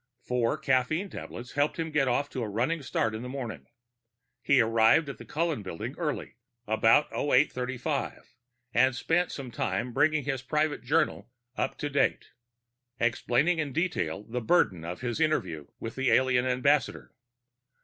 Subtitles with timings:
[0.23, 3.67] Four caffeine tablets helped him get off to a running start in the morning.
[4.41, 8.33] He arrived at the Cullen Building early, about 0835,
[8.73, 12.31] and spent some time bringing his private journal up to date,
[12.99, 17.13] explaining in detail the burden of his interview with the alien ambassador.